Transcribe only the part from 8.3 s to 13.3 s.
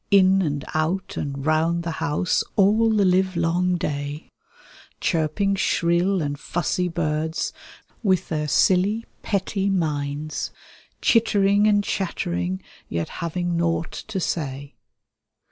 silly petty minds, Chittering and chattering, yet